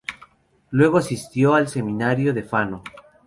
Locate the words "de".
2.33-2.41